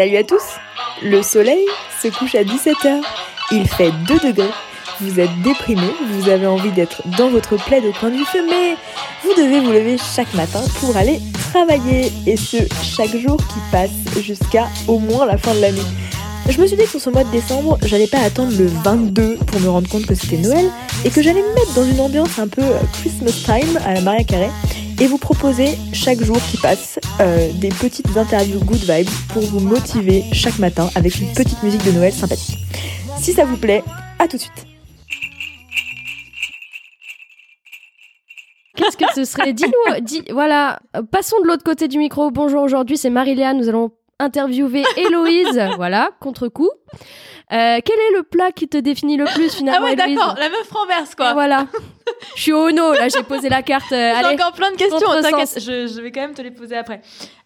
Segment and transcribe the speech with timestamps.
[0.00, 0.42] Salut à tous
[1.02, 1.62] Le soleil
[2.02, 3.02] se couche à 17h.
[3.52, 4.48] Il fait 2 degrés.
[4.98, 8.76] Vous êtes déprimé, vous avez envie d'être dans votre plaid au coin du feu, mais
[9.22, 11.20] vous devez vous lever chaque matin pour aller
[11.52, 12.10] travailler.
[12.26, 13.90] Et ce, chaque jour qui passe
[14.22, 15.82] jusqu'à au moins la fin de l'année.
[16.48, 19.36] Je me suis dit que sur ce mois de décembre, j'allais pas attendre le 22
[19.36, 20.70] pour me rendre compte que c'était Noël
[21.04, 22.62] et que j'allais me mettre dans une ambiance un peu
[22.94, 24.48] Christmas time à la Maria Carré
[25.00, 29.60] et vous proposer chaque jour qui passe euh, des petites interviews good vibes pour vous
[29.60, 32.58] motiver chaque matin avec une petite musique de Noël sympathique.
[33.18, 33.82] Si ça vous plaît,
[34.18, 34.66] à tout de suite.
[38.76, 39.52] Qu'est-ce que ce serait?
[39.52, 42.30] Dis-nous, dis, voilà, passons de l'autre côté du micro.
[42.30, 46.70] Bonjour, aujourd'hui c'est Marie-Léa, nous allons interviewer Héloïse, voilà, contre-coup.
[47.52, 50.48] Euh, quel est le plat qui te définit le plus finalement Ah ouais, d'accord, la
[50.48, 51.32] meuf renverse quoi.
[51.32, 51.66] Voilà.
[52.36, 53.90] Je suis au no, là j'ai posé la carte.
[53.92, 56.76] euh, J'ai encore plein de questions, t'inquiète, je, je vais quand même te les poser
[56.76, 57.00] après.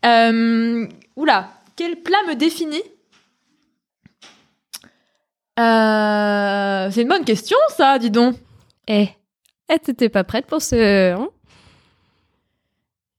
[0.04, 0.86] Euh,
[1.16, 2.82] oula, quel plat me définit?
[5.58, 8.36] Euh, C'est une bonne question ça, dis donc.
[8.88, 9.08] Eh,
[9.70, 11.12] eh, t'étais pas prête pour ce...
[11.12, 11.28] hein?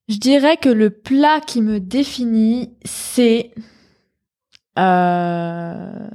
[0.08, 3.50] Je dirais que le plat qui me définit, c'est...
[4.78, 6.08] Euh...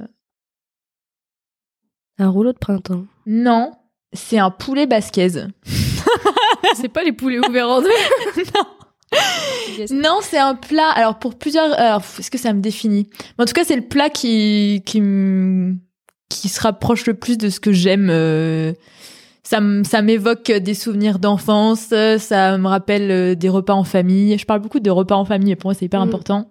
[2.22, 3.04] Un rouleau de printemps.
[3.26, 3.72] Non,
[4.12, 5.48] c'est un poulet basquaise.
[6.76, 7.88] C'est pas les poulets ouverts en deux.
[9.90, 10.88] Non, c'est un plat.
[10.90, 13.08] Alors pour plusieurs, alors, est-ce que ça me définit?
[13.36, 15.74] Mais En tout cas, c'est le plat qui qui me-
[16.30, 18.08] qui se rapproche le plus de ce que j'aime.
[18.10, 18.72] euh,
[19.42, 19.60] Ça
[20.00, 21.88] m'évoque des souvenirs d'enfance.
[21.92, 24.38] euh, Ça me rappelle euh, des repas en famille.
[24.38, 25.52] Je parle beaucoup de repas en famille.
[25.52, 26.08] et Pour moi, c'est hyper Mm.
[26.08, 26.50] important.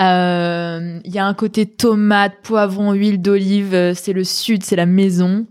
[0.00, 3.74] Euh, Il y a un côté tomate, poivron, huile d'olive.
[3.74, 5.46] euh, C'est le sud, c'est la maison.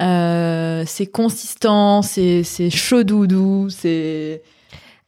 [0.00, 4.42] Euh, c'est consistant, c'est c'est chaud doudou, c'est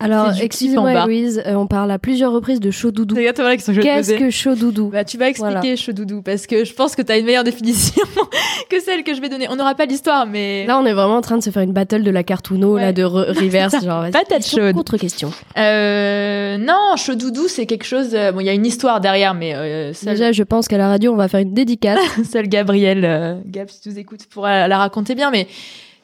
[0.01, 0.93] Alors, excusez-moi.
[0.93, 3.15] Héloïse, euh, on parle à plusieurs reprises de chaud doudou.
[3.15, 5.29] C'est exactement la question que je vais te Qu'est-ce que chaud doudou Bah, tu vas
[5.29, 5.77] expliquer Voilà.
[5.77, 8.03] Chodoudou parce que je pense que tu as une meilleure définition
[8.71, 9.47] que celle que je vais donner.
[9.51, 11.73] On n'aura pas l'histoire, mais Là, on est vraiment en train de se faire une
[11.73, 12.81] battle de la carte Uno, Ouais.
[12.83, 13.75] là, de re- reverse.
[13.85, 14.75] Genre, vas-y, Patate question chaude.
[14.77, 15.31] Contre question.
[15.59, 18.11] euh, non, Chodoudou c'est quelque chose.
[18.15, 20.79] euh, bon, il y a une histoire derrière, mais euh, seul, Déjà, je pense qu'à
[20.79, 21.99] la radio, on va faire une dédicace.
[22.33, 25.47] seul Gabriel, euh, Gab, si tu nous écoutes, pourra la raconter bien, mais.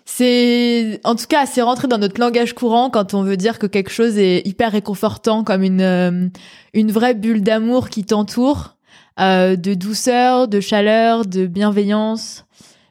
[0.09, 3.67] C'est, en tout cas, c'est rentré dans notre langage courant quand on veut dire que
[3.67, 6.29] quelque chose est hyper réconfortant, comme une, euh,
[6.75, 8.77] une vraie bulle d'amour qui t'entoure,
[9.19, 12.47] euh, de douceur, de chaleur, de bienveillance,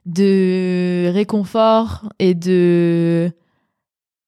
[0.05, 3.31] de réconfort et de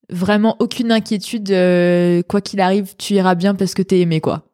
[0.08, 1.50] vraiment aucune inquiétude.
[1.50, 4.47] euh, quoi qu'il arrive, tu iras bien parce que t'es aimé, quoi.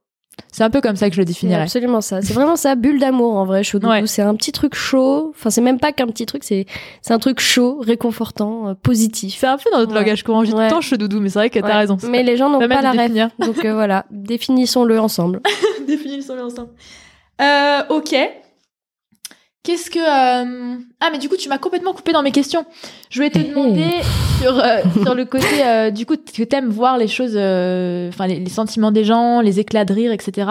[0.53, 1.63] C'est un peu comme ça que je le C'est définirais.
[1.63, 2.23] absolument ça.
[2.23, 3.93] C'est vraiment ça, bulle d'amour en vrai, chaud doudou.
[3.93, 4.07] Ouais.
[4.07, 5.33] C'est un petit truc chaud.
[5.35, 6.67] Enfin, c'est même pas qu'un petit truc, c'est
[7.03, 9.37] c'est un truc chaud, réconfortant, euh, positif.
[9.41, 9.99] C'est un peu dans notre Ouais.
[10.01, 10.45] langage courant.
[10.45, 10.65] J'ai tout Ouais.
[10.67, 11.97] le temps choudoudou, mais c'est vrai que t'as raison.
[12.09, 13.31] Mais les gens n'ont pas la définir.
[13.41, 15.41] Donc euh, voilà, définissons-le ensemble.
[15.89, 16.69] Définis-le ensemble.
[17.41, 18.15] Euh, ok.
[19.65, 19.99] Qu'est-ce que...
[19.99, 22.65] euh, Ah, mais du coup, tu m'as complètement coupé dans mes questions.
[23.11, 23.49] Je voulais te Hé, hé.
[23.49, 23.91] demander
[24.41, 28.39] sur, euh, sur le côté, euh, du coup, que t'aimes voir les choses, enfin, les,
[28.41, 30.49] les sentiments des gens, les éclats de rire, etc.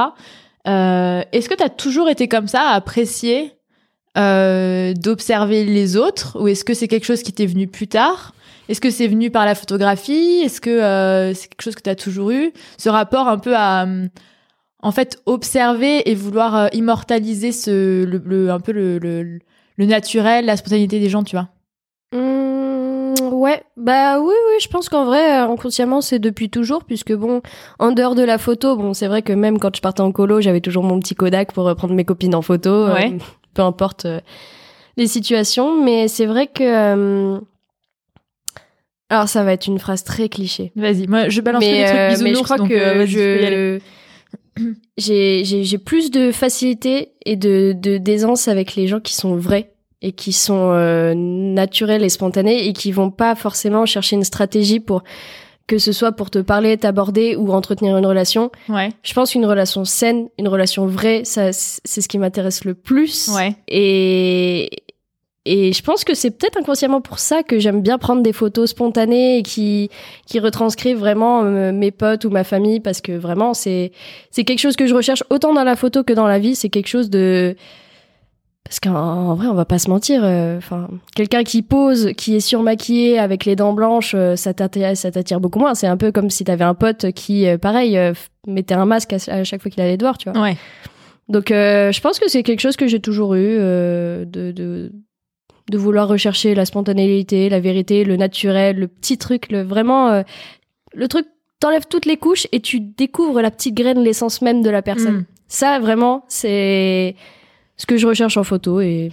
[0.65, 3.53] Est-ce que t'as toujours été comme ça, à apprécier
[4.15, 8.33] d'observer les autres, ou est-ce que c'est quelque chose qui t'est venu plus tard?
[8.69, 10.41] Est-ce que c'est venu par la photographie?
[10.43, 12.51] Est-ce que c'est quelque chose que t'as toujours eu?
[12.77, 13.85] Ce rapport un peu à...
[14.83, 19.39] en fait, observer et vouloir euh, immortaliser ce, le, le- un peu le, le,
[19.77, 21.47] le naturel, la spontanéité des gens, tu vois.
[22.13, 27.13] Hum, ouais, bah oui, oui, je pense qu'en vrai, euh, inconsciemment, c'est depuis toujours, puisque
[27.13, 27.41] bon,
[27.79, 30.41] en dehors de la photo, bon, c'est vrai que même quand je partais en colo,
[30.41, 32.97] j'avais toujours mon petit Kodak pour prendre mes copines en photo, euh,
[33.53, 34.19] peu importe euh,
[34.97, 37.39] les situations, mais c'est vrai que...
[39.09, 40.71] Alors ça va être une phrase très cliché.
[40.75, 43.79] Vas-y, moi je balance mais, les trucs bisounours, mais je crois donc, que je
[44.97, 49.71] j'ai plus de facilité et de de d'aisance avec les gens qui sont vrais
[50.01, 54.79] et qui sont euh, naturels et spontanés et qui vont pas forcément chercher une stratégie
[54.79, 55.03] pour
[55.65, 58.51] que ce soit pour te parler, t'aborder ou entretenir une relation.
[58.67, 62.73] Ouais, Je pense qu'une relation saine, une relation vraie, ça c'est ce qui m'intéresse le
[62.73, 63.29] plus.
[63.33, 63.55] ouais.
[63.69, 64.69] Et,
[65.45, 68.69] et je pense que c'est peut-être inconsciemment pour ça que j'aime bien prendre des photos
[68.69, 69.89] spontanées et qui,
[70.25, 73.91] qui retranscrivent vraiment euh, mes potes ou ma famille parce que vraiment c'est,
[74.31, 76.55] c'est quelque chose que je recherche autant dans la photo que dans la vie.
[76.55, 77.57] C'est quelque chose de,
[78.63, 80.21] parce qu'en en vrai, on va pas se mentir.
[80.23, 84.95] euh, Enfin, quelqu'un qui pose, qui est surmaquillé avec les dents blanches, euh, ça t'attire,
[84.95, 85.75] ça t'attire beaucoup moins.
[85.75, 87.99] C'est un peu comme si t'avais un pote qui, euh, pareil,
[88.47, 90.41] mettait un masque à, à chaque fois qu'il allait dehors, tu vois.
[90.41, 90.55] Ouais.
[91.27, 94.91] Donc, je pense que c'est quelque chose que j'ai toujours eu, de, de,
[95.69, 100.23] de vouloir rechercher la spontanéité, la vérité, le naturel, le petit truc, le vraiment, euh,
[100.93, 101.25] le truc,
[101.59, 105.19] t'enlèves toutes les couches et tu découvres la petite graine, l'essence même de la personne.
[105.19, 105.25] Mm.
[105.47, 107.15] Ça, vraiment, c'est
[107.77, 109.11] ce que je recherche en photo et,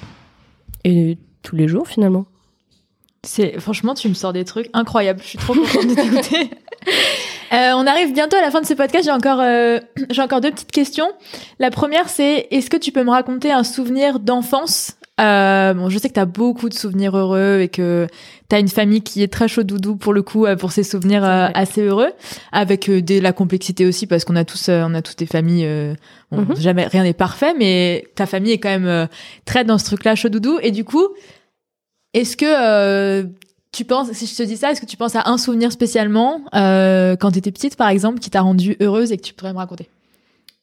[0.85, 2.26] et tous les jours finalement.
[3.23, 5.20] C'est franchement, tu me sors des trucs incroyables.
[5.23, 6.50] Je suis trop contente de t'écouter.
[7.53, 9.06] Euh, on arrive bientôt à la fin de ce podcast.
[9.06, 11.11] J'ai encore, euh, j'ai encore deux petites questions.
[11.58, 15.99] La première, c'est est-ce que tu peux me raconter un souvenir d'enfance euh, Bon, je
[15.99, 18.06] sais que tu as beaucoup de souvenirs heureux et que
[18.49, 20.82] tu as une famille qui est très chaud doudou pour le coup, euh, pour ses
[20.82, 22.11] souvenirs euh, assez heureux,
[22.52, 25.69] avec de la complexité aussi parce qu'on a tous, on a tous des familles.
[26.32, 26.56] Mhm.
[26.56, 29.08] Jamais rien n'est parfait, mais ta famille est quand même
[29.44, 30.58] très dans ce truc-là chaud doudou.
[30.62, 31.08] Et du coup,
[32.12, 33.25] est-ce que euh,
[33.72, 36.40] tu penses, si je te dis ça, est-ce que tu penses à un souvenir spécialement
[36.55, 39.58] euh, quand t'étais petite, par exemple, qui t'a rendue heureuse et que tu pourrais me
[39.58, 39.88] raconter?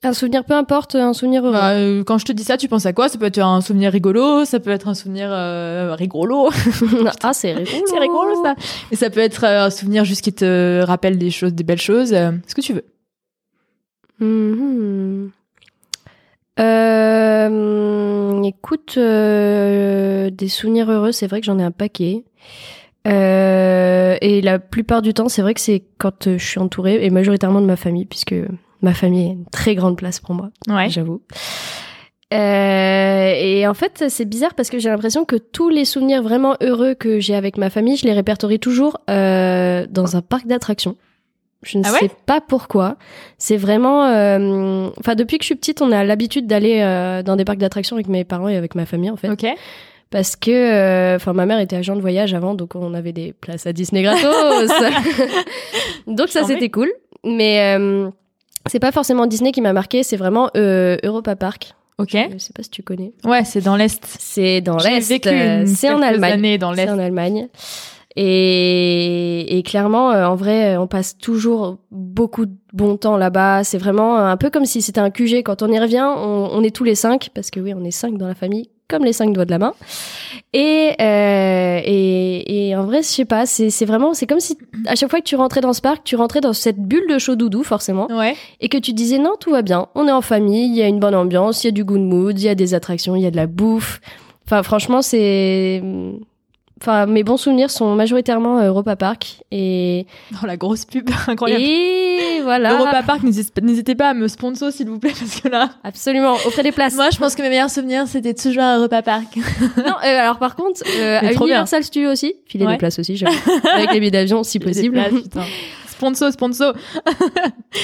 [0.04, 1.54] Un souvenir, peu importe, un souvenir heureux.
[1.54, 3.10] Bah, euh, Quand je te dis ça, tu penses à quoi?
[3.10, 6.50] Ça peut être un souvenir rigolo, ça peut être un souvenir euh, rigolo,
[7.24, 7.84] ah, c'est rigolo.
[7.88, 8.54] c'est rigolo ça.
[8.92, 11.82] Et ça peut être euh, un souvenir juste qui te rappelle des choses, des belles
[11.82, 12.14] choses.
[12.14, 12.86] euh, ce que tu veux.
[16.60, 22.24] Euh, écoute, des souvenirs heureux, c'est vrai que j'en ai un paquet.
[23.06, 27.62] Et la plupart du temps, c'est vrai que c'est quand je suis entourée, et majoritairement
[27.62, 28.36] de ma famille, puisque
[28.82, 30.90] ma famille est une très grande place pour moi, Ouais.
[30.90, 31.22] j'avoue.
[32.34, 36.56] Euh, et en fait, c'est bizarre parce que j'ai l'impression que tous les souvenirs vraiment
[36.62, 40.98] heureux que j'ai avec ma famille, je les répertorie toujours euh, dans un parc d'attractions.
[41.64, 42.98] Je ne Ah ouais sais pas pourquoi.
[43.38, 44.04] C'est vraiment.
[44.06, 47.58] euh, Enfin, depuis que je suis petite, on a l'habitude d'aller euh, dans des parcs
[47.60, 49.30] d'attractions avec mes parents et avec ma famille, en fait.
[49.30, 49.46] Ok.
[50.10, 53.34] Parce que, euh, enfin, ma mère était agent de voyage avant, donc on avait des
[53.34, 54.70] places à Disney gratos.
[56.08, 56.92] donc ça, c'était cool.
[57.26, 58.10] Mais euh,
[58.69, 61.74] c'est pas forcément Disney qui m'a marqué, c'est vraiment euh, Europa Park.
[61.98, 62.12] Ok.
[62.14, 63.12] Je sais pas si tu connais.
[63.25, 64.00] Ouais, c'est dans l'est.
[64.19, 65.10] C'est dans J'ai l'Est.
[65.10, 66.34] vécu euh, C'est en Allemagne.
[66.34, 67.48] années dans C'est en Allemagne.
[68.16, 73.64] Et, et clairement, euh, en vrai, euh, on passe toujours beaucoup de bon temps là-bas.
[73.64, 75.44] C'est vraiment un peu comme si c'était un QG.
[75.44, 77.92] Quand on y revient, on, on est tous les cinq, parce que oui, on est
[77.92, 79.74] cinq dans la famille, comme les cinq doigts de la main.
[80.54, 84.57] Et, euh, et, et en vrai, je sais pas, c'est c'est vraiment, c'est comme si
[84.86, 87.18] à chaque fois que tu rentrais dans ce parc, tu rentrais dans cette bulle de
[87.19, 88.36] chaud doudou, forcément, Ouais.
[88.62, 90.88] et que tu disais non, tout va bien, on est en famille, il y a
[90.88, 93.22] une bonne ambiance, il y a du good mood, il y a des attractions, il
[93.24, 94.00] y a de la bouffe.
[94.45, 95.81] Enfin, franchement, c'est.
[96.80, 100.06] Enfin, mes bons souvenirs sont majoritairement euh, Europa Park et
[100.40, 101.64] Dans la grosse pub, incroyable.
[101.64, 102.74] et voilà.
[102.74, 105.70] Europa Park, n'hésitez pas à me sponsor s'il vous plaît parce que là.
[105.84, 106.96] Absolument, offrez des places.
[106.96, 109.36] Moi, je pense que mes meilleurs souvenirs, c'était toujours à Europa Park.
[109.78, 111.56] non, euh, alors par contre, euh, à trop bien.
[111.56, 112.74] Universal Studios aussi, filer Ouais.
[112.74, 113.22] des places aussi,
[113.74, 115.02] avec les billets d'avion si possible.
[115.88, 116.74] Sponsor, sponsor.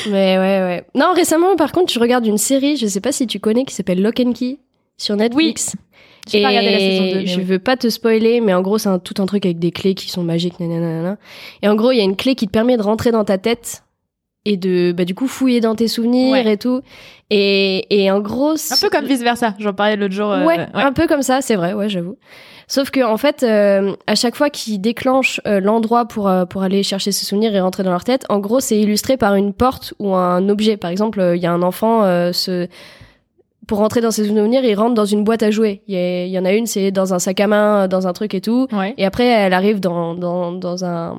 [0.09, 0.85] Mais ouais, ouais.
[0.93, 3.73] Non, récemment, par contre, je regarde une série, je sais pas si tu connais, qui
[3.73, 4.59] s'appelle Lock and Key
[4.97, 5.73] sur Netflix.
[6.29, 7.43] J'ai pas regardé la saison 2, mais je oui.
[7.43, 9.93] veux pas te spoiler, mais en gros, c'est un, tout un truc avec des clés
[9.93, 11.17] qui sont magiques, nanana.
[11.61, 13.37] Et en gros, il y a une clé qui te permet de rentrer dans ta
[13.37, 13.83] tête
[14.45, 16.53] et de, bah, du coup, fouiller dans tes souvenirs Ouais.
[16.53, 16.81] et tout.
[17.29, 19.53] Et, et en gros, Un peu comme vice versa.
[19.59, 20.31] J'en parlais l'autre jour.
[20.31, 22.17] euh, ouais, un peu comme ça, c'est vrai, ouais, j'avoue.
[22.67, 26.81] Sauf que en fait, euh, à chaque fois qu'ils déclenchent euh, l'endroit pour pour aller
[26.83, 29.93] chercher ses souvenirs et rentrer dans leur tête, en gros, c'est illustré par une porte
[29.99, 30.77] ou un objet.
[30.77, 32.67] Par exemple, il y a un enfant se
[33.67, 35.81] pour rentrer dans ses souvenirs, il rentre dans une boîte à jouets.
[35.87, 38.41] Il y, en a une, c'est dans un sac à main, dans un truc et
[38.41, 38.67] tout.
[38.71, 38.93] Ouais.
[38.97, 41.17] Et après, elle arrive dans, dans, dans un.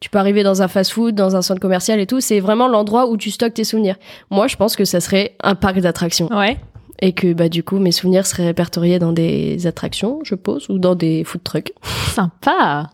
[0.00, 2.20] Tu peux arriver dans un fast-food, dans un centre commercial et tout.
[2.20, 3.96] C'est vraiment l'endroit où tu stockes tes souvenirs.
[4.30, 6.28] Moi, je pense que ça serait un parc d'attractions.
[6.28, 6.58] Ouais.
[7.00, 10.78] Et que, bah, du coup, mes souvenirs seraient répertoriés dans des attractions, je suppose, ou
[10.78, 11.72] dans des food trucks.
[12.14, 12.90] Sympa.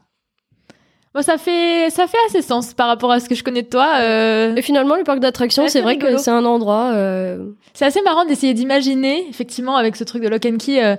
[1.14, 3.68] Bon, ça fait, ça fait assez sens par rapport à ce que je connais de
[3.68, 3.96] toi.
[4.00, 4.54] euh.
[4.56, 6.16] Et finalement, le parc d'attractions, c'est vrai rigolo.
[6.16, 6.92] que c'est un endroit.
[6.94, 10.96] euh, C'est assez marrant d'essayer d'imaginer, effectivement, avec ce truc de lock and key, euh,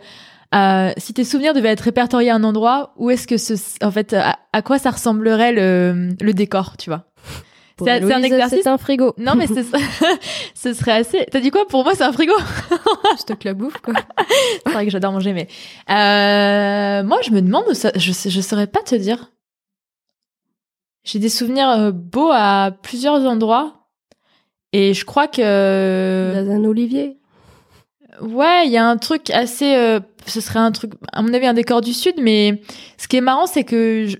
[0.53, 3.53] euh, si tes souvenirs devaient être répertoriés à un endroit, où est-ce que ce,
[3.83, 7.05] en fait, à, à quoi ça ressemblerait le, le décor, tu vois?
[7.83, 9.15] C'est- un exercice C'est un frigo.
[9.17, 9.65] Non, mais c'est-
[10.53, 11.25] ce serait assez.
[11.31, 11.67] T'as dit quoi?
[11.67, 12.33] Pour moi, c'est un frigo.
[13.15, 13.95] Je stocke la bouffe, quoi.
[14.63, 15.47] C'est vrai que j'adore manger, mais
[15.89, 19.31] euh, moi, je me demande, je je saurais pas te dire.
[21.03, 23.87] J'ai des souvenirs euh, beaux à plusieurs endroits,
[24.71, 27.17] et je crois que Dans un olivier.
[28.21, 29.75] ouais, il y a un truc assez.
[29.75, 32.61] euh, ce serait un truc, à mon avis, un décor du sud, mais
[32.97, 34.15] ce qui est marrant, c'est que je,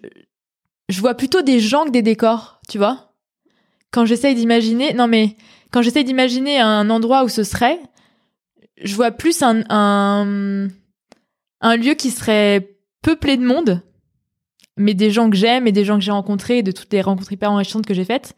[0.90, 3.14] je vois plutôt des gens que des décors, tu vois.
[3.92, 5.36] Quand j'essaye d'imaginer, non mais
[5.72, 7.80] quand j'essaye d'imaginer un endroit où ce serait,
[8.84, 10.68] je vois plus un, un,
[11.62, 13.82] un lieu qui serait peuplé de monde,
[14.78, 17.02] mais des gens que j'aime et des gens que j'ai rencontrés, et de toutes les
[17.02, 18.34] rencontres hyper enrichissantes que j'ai faites,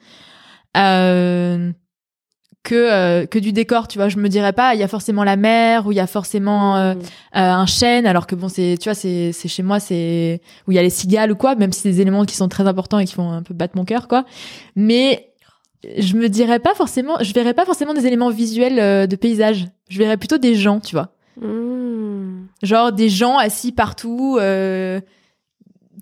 [0.77, 1.71] euh,
[2.63, 4.09] que, euh, que du décor, tu vois.
[4.09, 6.75] Je me dirais pas, il y a forcément la mer, ou il y a forcément
[6.77, 6.99] euh, Mm.
[6.99, 10.71] euh, un chêne, alors que bon, c'est, tu vois, c'est, c'est chez moi, c'est où
[10.71, 12.67] il y a les cigales ou quoi, même si c'est des éléments qui sont très
[12.67, 14.25] importants et qui font un peu battre mon cœur, quoi.
[14.75, 15.31] Mais
[15.97, 19.67] je me dirais pas forcément, je verrais pas forcément des éléments visuels euh, de paysage.
[19.87, 21.09] Je verrais plutôt des gens, tu vois.
[21.39, 22.47] Mmh.
[22.63, 24.99] Genre des gens assis partout, euh,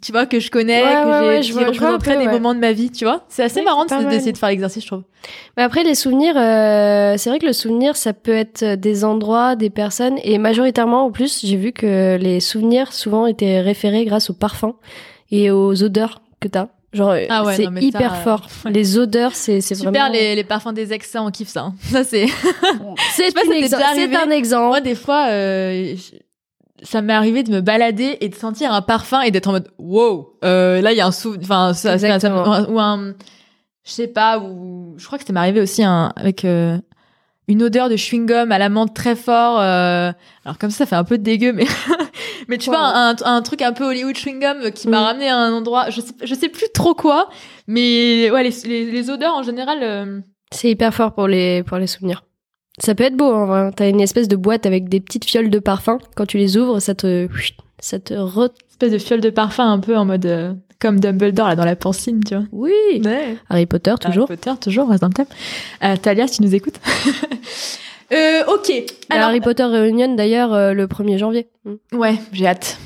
[0.04, 1.92] tu vois, que je connais, Ouais, que ouais, j'ai, qui je vois- je vois un
[1.94, 3.24] représenteraient peu, des moments de ma vie, tu vois.
[3.30, 5.04] C'est assez Ouais, marrant c'est d'essayer de faire l'exercice, je trouve.
[5.58, 9.56] Mais après, les souvenirs, euh, c'est vrai que le souvenir, ça peut être des endroits,
[9.56, 14.30] des personnes, et majoritairement, en plus, j'ai vu que les souvenirs souvent étaient référés grâce
[14.30, 14.74] aux parfums
[15.32, 16.68] et aux odeurs que t'as.
[16.92, 18.48] Genre, Ah ouais, c'est ça, hyper euh, fort.
[18.70, 20.10] Les odeurs, c'est c'est Super, vraiment.
[20.14, 21.62] les, les parfums des ex, ça, on kiffe ça.
[21.62, 21.74] hein.
[21.82, 22.28] Ça, c'est.
[23.16, 24.68] C'est t'est exa- déjà c'est un exemple.
[24.68, 25.96] Moi, des fois, euh,
[26.84, 29.70] ça m'est arrivé de me balader et de sentir un parfum et d'être en mode
[29.80, 30.38] wow.
[30.44, 31.36] Euh, là, il y a un sou.
[31.42, 33.14] Enfin, ça, ça- ça- ou un.
[33.86, 34.94] Je sais pas, ou.
[34.98, 36.46] Je crois que ça m'est arrivé aussi un, avec.
[36.46, 36.78] euh,
[37.50, 39.60] une odeur de chewing-gum à la menthe très fort.
[39.60, 40.14] euh,
[40.46, 41.66] alors comme ça, ça fait un peu dégueu, mais
[42.48, 42.78] mais tu Wow.
[42.78, 45.04] vois un, un truc un peu Hollywood chewing-gum qui m'a Mm.
[45.04, 45.90] ramené à un endroit.
[45.90, 47.28] Je sais je sais plus trop quoi,
[47.68, 49.80] mais ouais les, les, les odeurs en général.
[49.82, 50.22] euh,
[50.52, 52.24] C'est hyper fort pour les, pour les souvenirs.
[52.80, 53.72] Ça peut être beau, en vrai.
[53.76, 56.00] T'as une espèce de boîte avec des petites fioles de parfum.
[56.16, 57.28] Quand tu les ouvres, ça te,
[57.80, 58.50] ça te re...
[58.70, 60.54] espèce de fiole de parfum un peu en mode euh,
[60.84, 62.46] comme Dumbledore là dans la pancine, tu vois.
[62.52, 63.02] Oui.
[63.06, 63.38] Ouais.
[63.50, 64.26] Harry Potter, toujours.
[64.26, 65.28] Harry Potter, toujours, reste dans le thème.
[65.84, 66.80] Euh, Talia, si tu nous écoutes.
[68.12, 68.72] euh, ok.
[69.10, 71.48] Alors, Harry Potter Reunion, d'ailleurs, euh, le 1er janvier.
[71.64, 71.98] Mm.
[71.98, 72.78] ouais, j'ai hâte.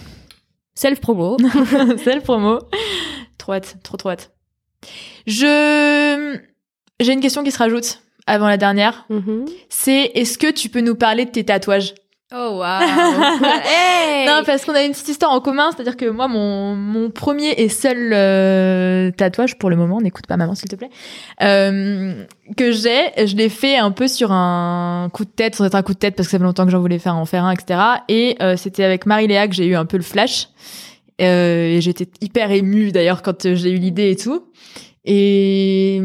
[0.76, 1.38] Self-promo.
[1.98, 2.60] C'est le promo.
[3.40, 4.32] Trop hâte, trop trop hâte.
[5.26, 6.38] Je,
[7.00, 9.06] j'ai une question qui se rajoute avant la dernière.
[9.10, 9.46] Mhm.
[9.70, 11.96] C'est est-ce que tu peux nous parler de tes tatouages?
[12.34, 12.82] Oh, waouh.
[13.66, 17.10] hey Non, parce qu'on a une petite histoire en commun, c'est-à-dire que moi, mon, mon
[17.10, 20.90] premier et seul euh, tatouage pour le moment, n'écoute pas maman s'il te plaît,
[21.42, 22.26] euh,
[22.58, 25.84] que j'ai, je l'ai fait un peu sur un coup de tête, sans être un
[25.84, 27.52] coup de tête parce que ça fait longtemps que j'en voulais faire en faire un,
[27.52, 27.80] etc.
[28.10, 30.50] Et euh, c'était avec Marie-Léa que j'ai eu un peu le flash.
[31.22, 34.50] Euh, et j'étais hyper émue d'ailleurs quand j'ai eu l'idée et tout.
[35.06, 36.02] Et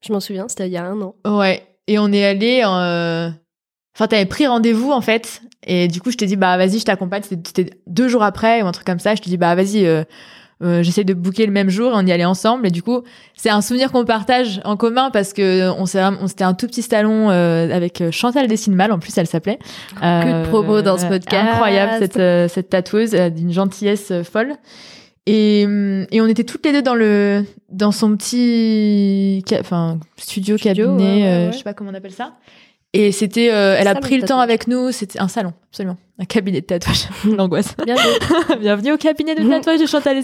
[0.00, 1.14] Je m'en souviens, c'était il y a un an.
[1.26, 1.62] Ouais.
[1.88, 2.62] Et on est allé.
[2.64, 3.30] euh,
[3.94, 6.84] Enfin, t'avais pris rendez-vous en fait, et du coup, je t'ai dit bah vas-y, je
[6.84, 7.22] t'accompagne.
[7.22, 9.14] C'était deux jours après ou un truc comme ça.
[9.14, 10.04] Je te dis bah vas-y, euh,
[10.62, 12.66] euh, j'essaie de booker le même jour et on y allait ensemble.
[12.66, 16.52] Et du coup, c'est un souvenir qu'on partage en commun parce que on c'était un
[16.52, 18.92] tout petit salon euh, avec Chantal Dessine Mal.
[18.92, 19.58] En plus, elle s'appelait.
[19.98, 21.48] Que de promos dans ce podcast.
[21.52, 24.56] Incroyable cette cette tatoueuse d'une gentillesse folle.
[25.26, 30.56] Et, hum, et on était toutes les deux dans le dans son petit enfin studio,
[30.56, 31.52] Studio, cabinet ouais, ouais, euh, ouais.
[31.52, 32.34] je sais pas comment on appelle ça
[32.92, 35.96] et c'était euh, elle a Salon pris le temps avec nous c'était un salon absolument
[36.20, 38.12] un cabinet de tatouage l'angoisse Bien joué.
[38.60, 40.16] bienvenue au cabinet de tatouage de Chantal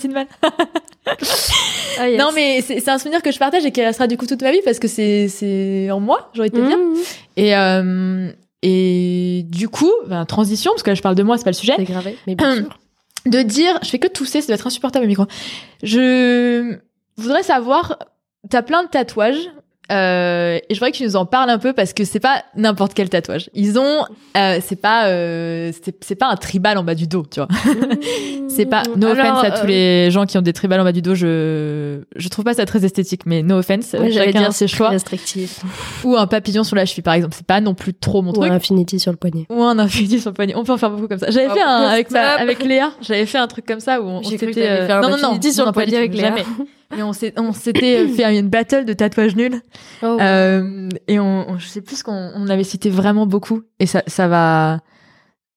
[1.99, 2.18] Ah, yes.
[2.21, 4.40] non mais c'est c'est un souvenir que je partage et qui restera du coup toute
[4.42, 6.97] ma vie parce que c'est c'est en moi de te dire Mhm.
[7.37, 8.30] et euh,
[8.62, 11.54] et du coup ben, transition parce que là je parle de moi c'est pas le
[11.56, 12.78] sujet C'est gravé, mais bien sûr.
[13.26, 15.26] De dire, je fais que tousser, ça doit être insupportable le micro.
[15.83, 16.79] Je
[17.17, 17.99] voudrais savoir,
[18.50, 19.50] t'as plein de tatouages.
[19.91, 22.45] Euh, et je voudrais que tu nous en parles un peu parce que c'est pas
[22.57, 23.51] n'importe quel tatouage.
[23.53, 24.05] Ils ont,
[24.37, 27.49] euh, c'est pas, euh, c'est pas un tribal en bas du dos, tu vois.
[28.49, 30.85] C'est pas, no Alors, offense à tous euh, les gens qui ont des tribales en
[30.85, 34.27] bas du dos, je, je trouve pas ça très esthétique, mais no offense, Ouais, j'allais
[34.27, 34.91] chacun dire ses choix.
[34.91, 35.61] restrictif.
[36.05, 38.35] Ou un papillon sur la cheville, par exemple, c'est pas non plus trop mon Ou
[38.35, 38.51] truc.
[38.51, 39.47] un Infinity sur le poignet.
[39.49, 40.55] Ou un infini sur le poignet.
[40.55, 41.31] On peut en faire beaucoup comme ça.
[41.31, 44.23] J'avais Oh, fait un, avec, avec Léa, j'avais fait un truc comme ça où on,
[44.23, 46.29] s'était, t'avais euh, non, non, non, Infinity sur non, le poignet avec Léa.
[46.29, 46.45] jamais.
[46.95, 49.61] Mais on s'est- on s'était fait une battle de tatouages nuls.
[50.03, 50.19] Oh.
[50.21, 53.63] Euh, et on, on- je sais plus qu'on on avait cité vraiment beaucoup.
[53.81, 54.81] Et ça, ça va,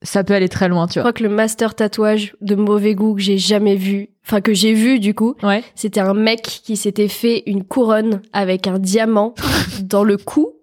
[0.01, 1.11] ça peut aller très loin, tu Je vois.
[1.11, 4.73] crois que le master tatouage de mauvais goût que j'ai jamais vu, enfin que j'ai
[4.73, 5.63] vu du coup, Ouais.
[5.75, 9.33] c'était un mec qui s'était fait une couronne avec un diamant
[9.83, 10.53] dans le cou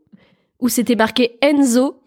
[0.61, 2.01] où c'était marqué Enzo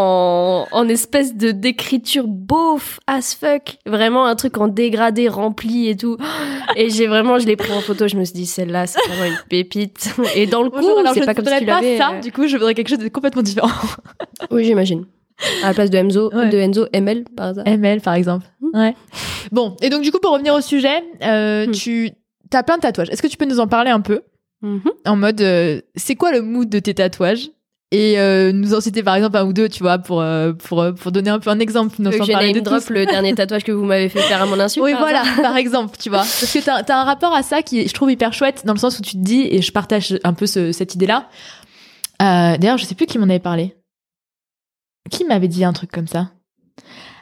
[0.00, 5.96] en, en espèce de d'écriture beauf as fuck, vraiment un truc en dégradé rempli et
[5.96, 6.16] tout.
[6.76, 9.24] Et j'ai vraiment, je l'ai pris en photo, je me suis dit celle-là c'est vraiment
[9.24, 10.14] une pépite.
[10.34, 10.78] Et dans le coup,
[11.14, 11.96] c'est pas comme si tu l'avais.
[11.98, 12.10] ça.
[12.14, 13.70] euh, Du coup, je voudrais quelque chose de complètement différent.
[14.50, 15.06] Oui, j'imagine.
[15.62, 16.48] À la place de Enzo, Ouais.
[16.48, 17.64] de Enzo, ML par hasard.
[17.66, 18.46] ML, par exemple.
[18.74, 18.94] Ouais.
[19.52, 19.76] Bon.
[19.82, 21.70] Et donc, du coup, pour revenir au sujet, euh, Hmm.
[21.72, 22.10] tu,
[22.50, 23.08] t'as plein de tatouages.
[23.10, 24.20] Est-ce que tu peux nous en parler un peu?
[24.62, 24.80] Mhm.
[25.04, 27.50] en mode euh, c'est quoi le mood de tes tatouages?
[27.92, 30.82] Et euh, nous en citer par exemple un ou deux tu vois pour euh, pour
[30.82, 32.90] euh, pour donner un peu un exemple nous que je name de drop tous.
[32.90, 35.56] le dernier tatouage que vous m'avez fait faire à mon insu oui par voilà par
[35.56, 36.18] exemple tu vois.
[36.18, 38.78] Parce que t'as as un rapport à ça qui je trouve hyper chouette dans le
[38.80, 41.28] sens où tu te dis et je partage un peu ce- cette idée là
[42.22, 43.76] euh, d'ailleurs je sais plus qui m'en avait parlé.
[45.10, 46.30] Qui m'avait dit un truc comme ça?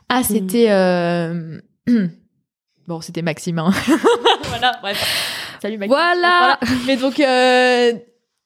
[0.08, 1.58] Ah c'était euh...
[2.88, 3.70] bon c'était Maxime hein.
[4.48, 5.58] voilà bref.
[5.60, 5.94] Salut Maxime.
[5.96, 6.58] Voilà.
[6.86, 7.92] mais donc, euh,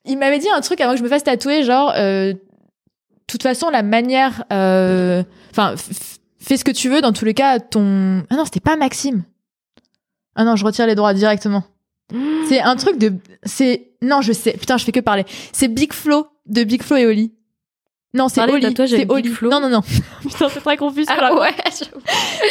[0.09, 2.39] il m'avait dit un truc avant que je me fasse tatouer, genre, euh, de
[3.27, 5.75] toute façon, la manière, euh, enfin,
[6.41, 8.23] fais ce que tu veux, dans tous les cas, ton.
[8.31, 9.23] Ah non, c'était pas Maxime.
[10.35, 11.65] Ah non, je retire les droits directement.
[12.49, 13.13] C'est un truc de.
[13.45, 13.91] C'est.
[14.01, 14.53] Non, je sais.
[14.53, 15.25] Putain, je fais que parler.
[15.53, 17.33] C'est Big Flo de Big Flo et Oli.
[18.15, 18.63] Non, c'est Oli.
[18.97, 19.29] C'est Oli.
[19.29, 19.51] Flo.
[19.51, 19.83] Non, non, non.
[20.23, 21.05] Putain, c'est très confus.
[21.09, 21.51] Ah ouais.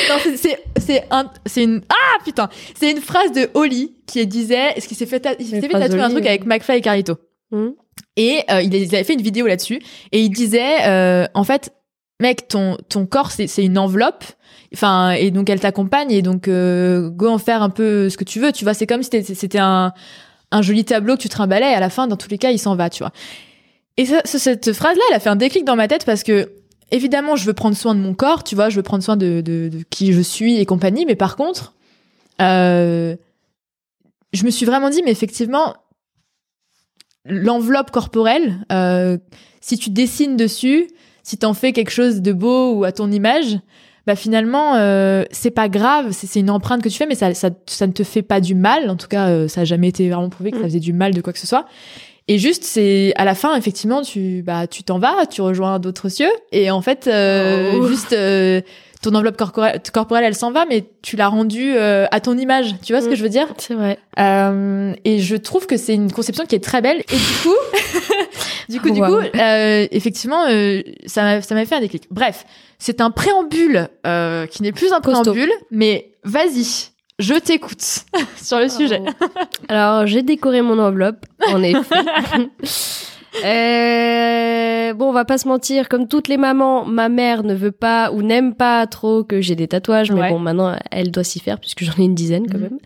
[0.10, 2.48] Non, c'est- c'est un c'est une ah putain
[2.80, 5.68] c'est une phrase de Oli qui disait est-ce qu'il s'est fait ta- il s'est fait
[5.70, 7.16] tatouer un truc avec McFly et Carlito
[7.52, 7.74] Mhm.
[8.18, 11.74] et euh, il, avait fait une vidéo là-dessus et il disait euh, en fait
[12.20, 14.26] mec ton ton corps c'est une enveloppe
[14.74, 18.26] enfin et donc elle t'accompagne et donc euh, go en faire un peu ce que
[18.26, 19.94] tu veux tu vois c'est comme si c'était un
[20.52, 22.60] un joli tableau que tu trimballais et à la fin dans tous les cas il
[22.60, 23.14] s'en va tu vois
[23.96, 26.52] et cette phrase là elle a fait un déclic dans ma tête parce que
[26.92, 29.40] évidemment je veux prendre soin de mon corps tu vois je veux prendre soin de
[29.40, 31.76] de, qui je suis et compagnie mais par contre
[32.40, 33.16] je
[34.44, 35.74] me suis vraiment dit mais effectivement
[37.28, 39.18] l'enveloppe corporelle, euh,
[39.62, 40.88] si tu dessines dessus,
[41.24, 43.60] si t'en fais quelque chose de beau ou à ton image,
[44.06, 47.50] bah finalement euh, c'est pas grave, c'est une empreinte que tu fais, mais ça, ça,
[47.66, 48.90] ça ne te fait pas du mal.
[48.90, 50.68] En tout cas, euh, ça a jamais été vraiment prouvé que ça Mm.
[50.68, 51.66] faisait du mal de quoi que ce soit.
[52.30, 56.10] Et juste, c'est à la fin, effectivement, tu bah tu t'en vas, tu rejoins d'autres
[56.10, 57.88] cieux, et en fait, euh, Oh.
[57.88, 58.14] juste
[59.02, 62.76] ton enveloppe corporelle, corporelle, elle s'en va, mais tu l'as rendue euh, à ton image.
[62.84, 63.16] Tu vois ce que Mm.
[63.18, 63.48] je veux dire?
[63.58, 64.00] C'est vrai.
[64.20, 66.98] euh, et je trouve que c'est une conception qui est très belle.
[67.12, 67.56] Et du coup,
[68.70, 72.06] du coup, du coup, euh, effectivement, euh, ça m'a ça m'a fait un déclic.
[72.12, 72.46] Bref,
[72.80, 76.90] c'est un préambule euh, qui n'est plus un préambule, mais vas-y,
[77.20, 77.82] je t'écoute
[78.44, 79.02] sur le sujet.
[79.70, 81.96] Alors, j'ai décoré mon enveloppe, en effet.
[83.46, 87.72] Euh, bon, on va pas se mentir, comme toutes les mamans, ma mère ne veut
[87.72, 90.30] pas ou n'aime pas trop que j'ai des tatouages, mais Ouais.
[90.30, 92.64] bon, maintenant, elle doit s'y faire puisque j'en ai une dizaine quand Mhm.
[92.64, 92.78] même.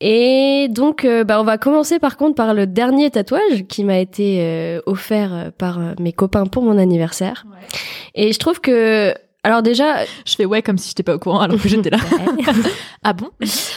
[0.00, 3.98] Et donc, euh, bah, on va commencer par contre par le dernier tatouage qui m'a
[3.98, 7.44] été euh, offert euh, par mes copains pour mon anniversaire.
[8.16, 9.14] Et je trouve que,
[9.44, 11.98] alors déjà, Je fais ouais comme si j'étais pas au courant alors que j'étais là.
[13.02, 13.28] ah bon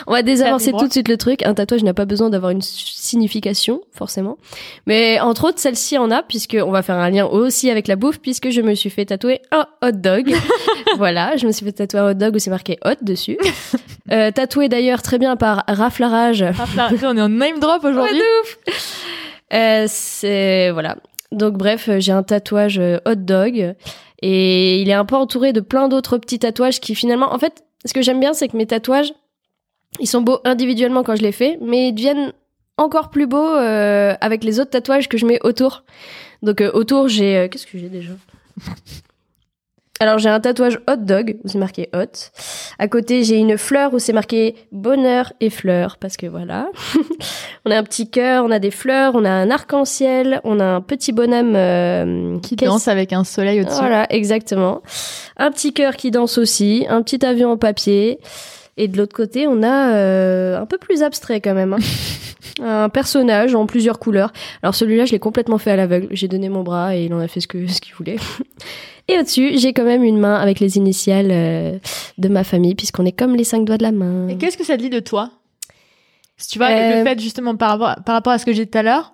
[0.05, 1.43] On va désamorcer tout de suite le truc.
[1.43, 4.38] Un tatouage n'a pas besoin d'avoir une signification, forcément.
[4.86, 7.95] Mais entre autres, celle-ci en a, puisque on va faire un lien aussi avec la
[7.95, 10.36] bouffe, puisque je me suis fait tatouer un hot dog.
[10.98, 13.38] voilà, je me suis fait tatouer un hot dog où c'est marqué hot dessus.
[14.11, 16.44] Euh, tatoué d'ailleurs très bien par Raflarage.
[16.44, 18.20] Ah, là, on est en name drop aujourd'hui.
[18.20, 18.74] Ouais.
[19.53, 20.98] Euh, c'est voilà.
[21.31, 23.75] Donc bref, j'ai un tatouage euh, hot dog
[24.21, 27.63] et il est un peu entouré de plein d'autres petits tatouages qui finalement, en fait,
[27.85, 29.13] ce que j'aime bien, c'est que mes tatouages,
[29.99, 32.33] ils sont beaux individuellement quand je les fais, mais ils deviennent
[32.77, 35.83] encore plus beaux euh, avec les autres tatouages que je mets autour.
[36.41, 38.13] Donc euh, autour, j'ai euh, qu'est-ce que j'ai déjà?
[40.00, 42.31] Alors j'ai un tatouage hot dog où c'est marqué hot.
[42.79, 46.68] À côté j'ai une fleur où c'est marqué bonheur et fleurs parce que voilà.
[47.66, 50.66] on a un petit cœur, on a des fleurs, on a un arc-en-ciel, on a
[50.66, 53.79] un petit bonhomme euh, Qui danse avec un soleil au-dessus.
[53.79, 54.81] Voilà, exactement.
[55.38, 58.20] Un petit cœur qui danse aussi, un petit avion en papier.
[58.77, 61.74] Et de l'autre côté, on a euh, un peu plus abstrait quand même.
[61.74, 61.77] hein.
[62.62, 64.31] un personnage en plusieurs couleurs.
[64.62, 66.08] Alors celui-là, je l'ai complètement fait à l'aveugle.
[66.12, 68.18] J'ai donné mon bras et il en a fait ce que ce qu'il voulait.
[69.07, 71.77] Et au-dessus, j'ai quand même une main avec les initiales euh,
[72.18, 74.27] de ma famille, puisqu'on est comme les cinq doigts de la main.
[74.29, 75.29] Et qu'est-ce que ça dit de toi?
[76.37, 78.65] Si tu vois, Euh, le fait justement par rapport, par rapport à ce que j'ai
[78.65, 79.13] dit tout à l'heure,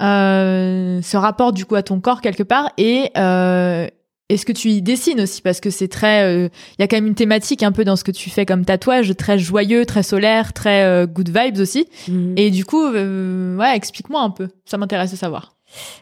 [0.00, 3.86] euh, ce rapport du coup à ton corps quelque part et euh,
[4.28, 5.42] et ce que tu y dessines aussi?
[5.42, 7.96] Parce que c'est très, euh, il y a quand même une thématique un peu dans
[7.96, 11.86] ce que tu fais comme tatouage, très joyeux, très solaire, très euh, good vibes aussi.
[12.08, 12.34] Mhm.
[12.38, 15.54] Et du coup, euh, ouais, explique-moi un peu, ça m'intéresse de savoir.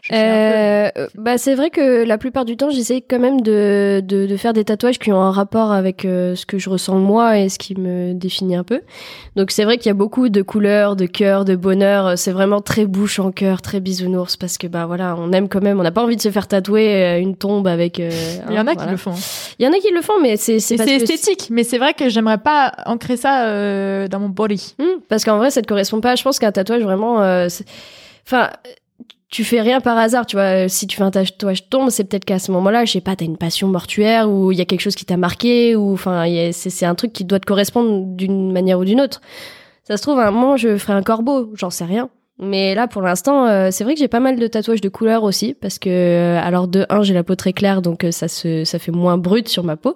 [0.09, 4.25] Un Euh, bah c'est vrai que la plupart du temps j'essaie quand même de, de,
[4.25, 7.37] de faire des tatouages qui ont un rapport avec euh, ce que je ressens moi
[7.37, 8.81] et ce qui me définit un peu.
[9.35, 12.17] Donc c'est vrai qu'il y a beaucoup de couleurs, de cœur, de bonheur.
[12.17, 15.61] C'est vraiment très bouche en cœur, très bisounours parce que bah voilà on aime quand
[15.61, 15.79] même.
[15.79, 17.99] On n'a pas envie de se faire tatouer euh, une tombe avec.
[17.99, 18.09] euh,
[18.49, 18.91] Il y en a hein, qui voilà.
[18.91, 19.13] le font.
[19.59, 22.09] Il y en a qui le font mais c'est c'est esthétique, mais c'est vrai que
[22.09, 24.75] j'aimerais pas ancrer ça euh, dans mon body.
[24.79, 26.15] Hmm, parce qu'en vrai, ça te correspond pas.
[26.15, 27.47] Je pense qu'un tatouage, vraiment, euh,
[28.25, 28.49] enfin,
[29.31, 30.67] tu fais rien par hasard, tu vois.
[30.67, 33.25] Si tu fais un tatouage tombe, c'est peut-être qu'à ce moment-là, je sais pas, t'as
[33.25, 36.85] une passion mortuaire ou il y a quelque chose qui t'a marqué ou enfin, c'est
[36.85, 39.21] un truc qui doit te correspondre d'une manière ou d'une autre.
[39.85, 42.09] Ça se trouve, à un moment, je ferai un corbeau, j'en sais rien.
[42.39, 45.23] Mais là, pour l'instant, euh, c'est vrai que j'ai pas mal de tatouages de couleurs
[45.23, 48.27] aussi, parce que, euh, alors de un, j'ai la peau très claire, donc euh, ça
[48.27, 49.95] se, ça fait moins brut sur ma peau.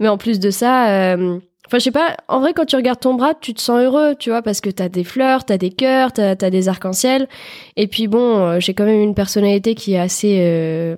[0.00, 1.38] Mais en plus de ça, euh,
[1.72, 4.14] Enfin, je sais pas, en vrai, quand tu regardes ton bras, tu te sens heureux,
[4.18, 7.28] tu vois, parce que t'as des fleurs, t'as des cœurs, t'as as des arcs-en-ciel.
[7.76, 10.36] Et puis bon, euh, j'ai quand même une personnalité qui est assez.
[10.42, 10.96] Euh,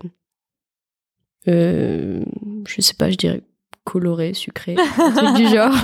[1.47, 2.25] euh,
[2.67, 3.43] je sais pas, je dirais
[3.85, 5.77] colorée, sucrée, un truc du genre.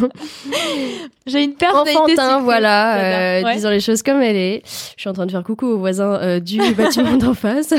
[1.25, 2.43] J'ai une personnalité Enfantin, sucrée.
[2.43, 3.55] voilà, Ouais.
[3.55, 4.63] disons les choses comme elle est.
[4.97, 7.73] Je suis en train de faire coucou aux voisins du bâtiment d'en face.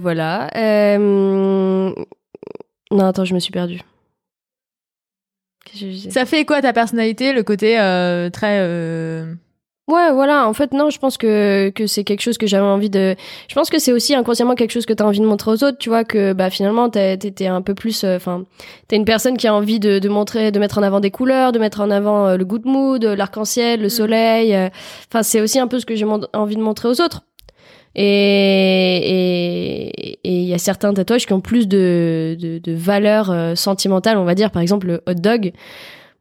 [0.00, 0.48] Voilà.
[2.90, 3.82] Non, attends, je me suis perdue.
[5.76, 8.58] Je- Ça fait quoi ta personnalité, le côté euh, très.
[8.60, 9.32] euh,
[9.86, 10.48] Ouais, voilà.
[10.48, 13.14] En fait, non, je pense que, que c'est quelque chose que j'avais envie de.
[13.48, 15.76] Je pense que c'est aussi inconsciemment quelque chose que t'as envie de montrer aux autres.
[15.76, 18.02] Tu vois que bah finalement t'es un peu plus.
[18.02, 18.44] euh, Enfin,
[18.88, 21.52] t'es une personne qui a envie de, de montrer, de mettre en avant des couleurs,
[21.52, 24.54] de mettre en avant euh, le good mood, l'arc-en-ciel, le soleil.
[24.54, 24.70] euh.
[25.12, 27.20] Enfin, c'est aussi un peu ce que j'ai envie de montrer aux autres.
[27.94, 33.30] Et et et il y a certains tatouages qui ont plus de de, de valeur
[33.30, 34.50] euh, sentimentale, on va dire.
[34.50, 35.52] Par exemple, le hot dog.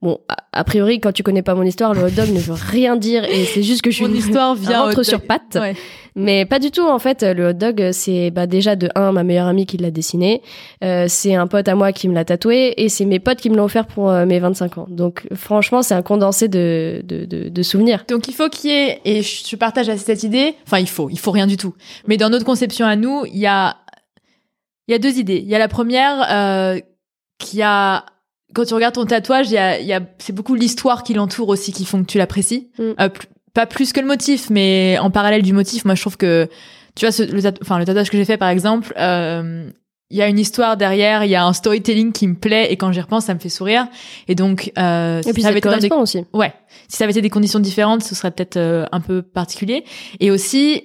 [0.04, 0.20] Bon,
[0.52, 3.24] a, priori, quand tu connais pas mon histoire, le hot dog ne veut rien dire
[3.24, 5.56] et c'est juste que je suis Mon une- histoire ventre au- sur pattes.
[5.56, 5.76] Ouais.
[6.16, 7.24] Mais pas du tout, en fait.
[7.24, 10.42] Le hot dog, c'est bah, déjà de un, ma meilleure amie qui l'a dessiné.
[10.84, 12.74] Euh, c'est un pote à moi qui me l'a tatoué.
[12.78, 14.86] Et c'est mes potes qui me l'ont offert pour euh, mes 25 ans.
[14.90, 18.04] Donc, franchement, c'est un condensé de, de, de, de souvenirs.
[18.10, 20.88] Donc il faut qu'il y ait, et je je partage assez cette idée, enfin il
[20.90, 21.74] faut, il faut rien du tout.
[22.08, 23.78] Mais dans notre conception à nous, il y a,
[24.88, 25.38] il y a deux idées.
[25.44, 26.80] Il y a la première euh,
[27.40, 28.06] qui a,
[28.54, 31.50] quand tu regardes ton tatouage, il y a, y a, c'est beaucoup l'histoire qui l'entoure
[31.50, 32.70] aussi qui font que tu l'apprécies.
[32.78, 32.84] Mm.
[33.00, 33.10] Euh,
[33.54, 36.48] pas plus que le motif, mais en parallèle du motif, moi je trouve que,
[36.96, 39.70] tu vois, ce, le, tatouage que j'ai fait par exemple, euh,
[40.14, 42.78] il y a une histoire derrière, il y a un storytelling qui me plaît et
[42.78, 43.88] quand j'y repense, ça me fait sourire.
[44.28, 46.24] Et donc, euh, Et puis, ça ça avait été dans des aussi.
[46.34, 46.54] Ouais.
[46.88, 49.86] Si ça avait été des conditions différentes, ce serait peut-être euh, un peu particulier.
[50.20, 50.84] Et aussi,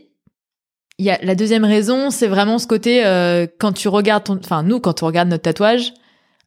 [0.99, 4.39] il y a la deuxième raison, c'est vraiment ce côté euh, quand tu regardes ton,
[4.43, 5.93] enfin nous quand on regarde notre tatouage,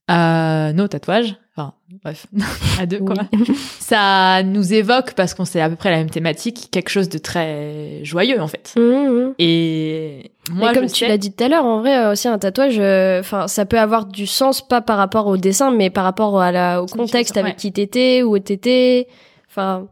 [0.09, 2.25] euh, nos tatouages, enfin bref,
[2.79, 3.15] à deux quoi,
[3.79, 7.17] ça nous évoque parce qu'on sait à peu près la même thématique, quelque chose de
[7.17, 8.73] très joyeux en fait.
[8.77, 9.33] Mmh, mmh.
[9.39, 12.11] Et moi, Mais comme je tu sais- l'as dit tout à l'heure, en vrai, euh,
[12.11, 12.79] aussi un tatouage,
[13.19, 16.51] enfin, ça peut avoir du sens pas par rapport au dessin, mais par rapport à
[16.51, 17.57] la, au contexte avec ouais.
[17.57, 19.07] qui t'étais, où t'étais.
[19.49, 19.87] Enfin,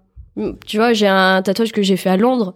[0.66, 2.56] tu vois, j'ai un tatouage que j'ai fait à Londres.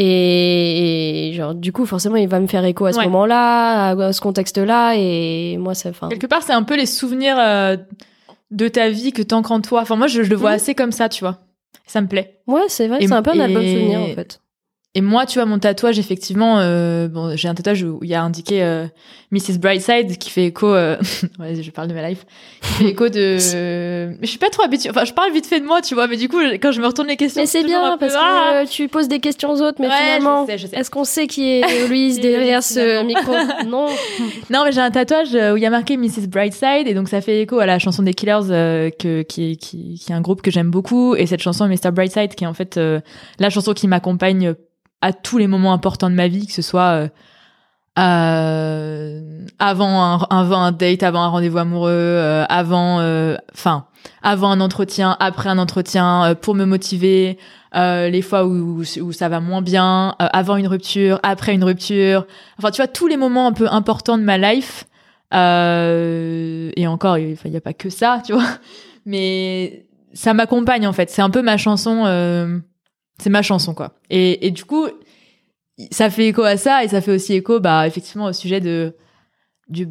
[0.00, 3.04] Et, et genre, du coup, forcément, il va me faire écho à ce Ouais.
[3.06, 6.86] moment-là, à, à ce contexte-là, et moi, ça, enfin, Quelque part, c'est un peu les
[6.86, 7.76] souvenirs euh,
[8.50, 9.80] de ta vie que t'ancres en toi.
[9.82, 11.38] Enfin, moi, je, je le vois assez comme ça, tu vois.
[11.86, 12.40] Ça me plaît.
[12.46, 14.40] ouais, c'est vrai, c'est un peu un album souvenir, en fait.
[14.94, 18.14] Et moi, tu vois, mon tatouage, effectivement, euh, bon, j'ai un tatouage où il y
[18.14, 18.86] a indiqué euh,
[19.30, 19.58] Mrs.
[19.60, 20.66] Brightside qui fait écho.
[20.74, 20.96] euh,
[21.38, 22.24] ouais, je parle de ma life.
[22.62, 23.36] Qui fait écho de.
[23.36, 24.88] mais je suis pas trop habituée.
[24.90, 26.86] Enfin, je parle vite fait de moi, tu vois, mais du coup, quand je me
[26.86, 27.42] retourne les questions.
[27.42, 29.88] Mais c'est bien, peu, parce que ah euh, tu poses des questions aux autres, mais
[29.88, 33.34] Ouais, finalement, est-ce qu'on sait qui est Louise derrière ce micro
[33.66, 33.88] Non.
[34.50, 36.28] Non, mais j'ai un tatouage euh, où il y a marqué Mrs.
[36.28, 40.00] Brightside et donc ça fait écho à la chanson des Killers euh, que, qui, qui,
[40.02, 41.92] qui est un groupe que j'aime beaucoup et cette chanson Mr.
[41.92, 43.00] Brightside qui est en fait euh,
[43.38, 44.54] la chanson qui m'accompagne
[45.00, 47.08] à tous les moments importants de ma vie, que ce soit euh,
[47.98, 53.86] euh, avant un, avant un date, avant un rendez-vous amoureux, euh, avant, euh, enfin,
[54.22, 57.38] avant un entretien, après un entretien, euh, pour me motiver,
[57.74, 62.26] les fois où, où ça va moins bien, avant une rupture, après une rupture.
[62.58, 64.84] Enfin, tu vois, tous les moments un peu importants de ma life.
[65.32, 68.46] Et encore, il n'y a pas que ça, tu vois.
[69.06, 71.10] Mais ça m'accompagne, en fait.
[71.10, 72.04] C'est un peu ma chanson.
[73.20, 73.94] C'est ma chanson, quoi.
[74.10, 74.86] Et, et du coup,
[75.90, 78.94] ça fait écho à ça et ça fait aussi écho, bah, effectivement, au sujet de,
[79.68, 79.88] du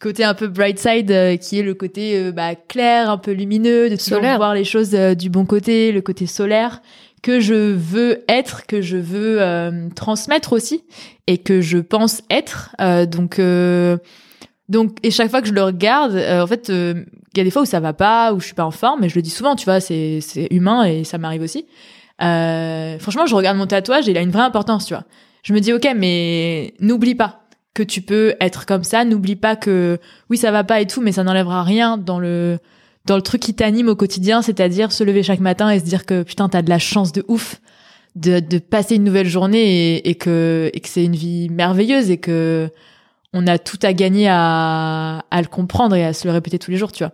[0.00, 3.32] côté un peu bright side, euh, qui est le côté euh, bah, clair, un peu
[3.32, 4.36] lumineux, de toujours Solaire.
[4.36, 6.82] voir les choses euh, du bon côté, le côté solaire
[7.22, 9.38] que je veux être, que je veux
[9.94, 10.84] transmettre aussi
[11.26, 12.74] et que je pense être.
[13.10, 13.38] Donc,
[14.70, 17.04] donc, et chaque fois que je le regarde, en fait, il
[17.36, 19.10] y a des fois où ça va pas, où je suis pas en forme, mais
[19.10, 21.66] je le dis souvent, tu vois, c'est c'est humain et ça m'arrive aussi.
[22.22, 25.04] Euh, franchement, je regarde mon tatouage et il a une vraie importance, tu vois.
[25.42, 27.40] Je me dis, ok, mais n'oublie pas
[27.74, 29.04] que tu peux être comme ça.
[29.04, 32.58] N'oublie pas que oui, ça va pas et tout, mais ça n'enlèvera rien dans le
[33.06, 36.04] dans le truc qui t'anime au quotidien, c'est-à-dire se lever chaque matin et se dire
[36.04, 37.60] que putain, t'as de la chance de ouf
[38.14, 42.18] de, de passer une nouvelle journée et, que et que c'est une vie merveilleuse et
[42.18, 42.68] que
[43.32, 46.72] on a tout à gagner à, à le comprendre et à se le répéter tous
[46.72, 47.12] les jours, tu vois.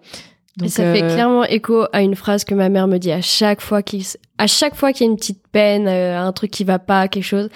[0.65, 3.21] Et ça fait euh, clairement écho à une phrase que ma mère me dit à
[3.21, 4.03] chaque fois qu'il,
[4.39, 7.09] à chaque fois qu'il y a une petite peine, euh, un truc qui va pas,
[7.09, 7.49] quelque chose.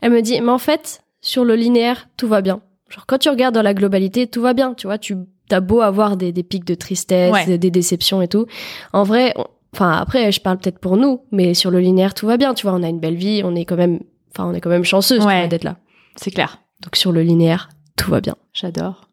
[0.00, 2.60] Elle me dit, mais en fait, sur le linéaire, tout va bien.
[2.88, 4.74] Genre, quand tu regardes dans la globalité, tout va bien.
[4.74, 5.14] Tu vois, tu
[5.50, 7.46] as beau avoir des, des pics de tristesse, Ouais.
[7.46, 8.46] des, des déceptions et tout.
[8.92, 12.26] En vrai, on- enfin, après, je parle peut-être pour nous, mais sur le linéaire, tout
[12.26, 12.54] va bien.
[12.54, 14.00] Tu vois, on a une belle vie, on est quand même,
[14.34, 15.40] enfin, on est quand même Ouais.
[15.40, 15.76] vois, d'être là.
[16.16, 16.58] c'est clair.
[16.82, 18.34] Donc, sur le linéaire, tout va bien.
[18.52, 19.09] J'adore.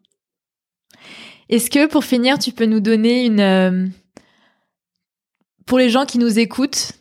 [1.48, 3.86] Est-ce que pour finir, tu peux nous donner une euh,
[5.66, 6.92] pour les gens qui nous écoutent,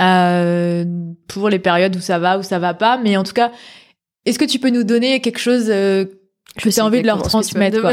[0.00, 0.84] euh,
[1.28, 3.52] pour les périodes où ça va, où ça va pas, mais en tout cas,
[4.24, 6.04] est-ce que tu peux nous donner quelque chose euh,
[6.56, 7.80] que tu as envie de leur transmettre.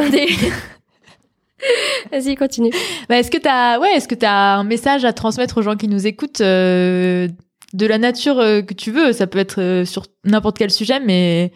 [2.12, 2.72] Vas-y, continue.
[3.10, 5.62] Bah, Est-ce que tu as ouais, est-ce que tu as un message à transmettre aux
[5.62, 7.28] gens qui nous écoutent euh,
[7.74, 9.14] de la nature euh, que tu veux?
[9.14, 11.52] Ça peut être euh, sur n'importe quel sujet, mais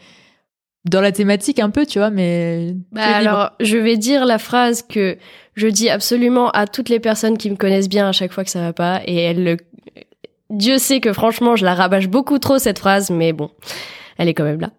[0.90, 2.76] dans la thématique un peu, tu vois, mais.
[2.92, 5.18] Bah alors, je vais dire la phrase que
[5.56, 8.50] je dis absolument à toutes les personnes qui me connaissent bien à chaque fois que
[8.50, 9.58] ça va pas, et elle le.
[10.50, 13.52] Dieu sait que franchement, je la rabâche beaucoup trop cette phrase, mais bon,
[14.18, 14.70] elle est quand même là.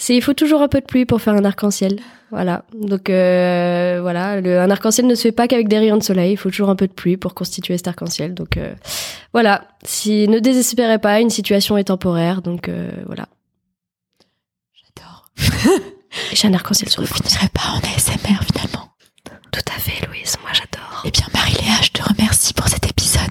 [0.00, 1.98] C'est il faut toujours un peu de pluie pour faire un arc-en-ciel.
[2.30, 2.64] Voilà.
[2.74, 6.32] Donc euh, voilà, le, un arc-en-ciel ne se fait pas qu'avec des rayons de soleil.
[6.32, 8.34] Il faut toujours un peu de pluie pour constituer cet arc-en-ciel.
[8.34, 8.72] Donc euh,
[9.32, 9.64] voilà.
[9.84, 12.42] Si ne désespérez pas, une situation est temporaire.
[12.42, 13.26] Donc euh, voilà.
[16.32, 17.22] J'ai un arc-en-ciel sur le front.
[17.24, 18.92] Finirait pas en ASMR finalement.
[19.52, 21.02] Tout à fait, Louise, moi j'adore.
[21.04, 23.30] Eh bien, Marie-Léa, je te remercie pour cet épisode.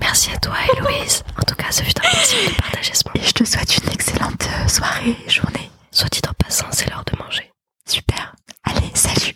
[0.00, 1.22] Merci à toi, et Louise.
[1.40, 3.24] En tout cas, ce fut un plaisir de partager ce moment.
[3.24, 5.70] Et je te souhaite une excellente euh, soirée, journée.
[5.90, 7.50] Soit dit en passant, c'est l'heure de manger.
[7.86, 8.34] Super.
[8.64, 9.34] Allez, salut.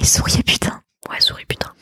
[0.00, 0.80] Et souriez, putain.
[1.08, 1.72] Ouais, souris, putain.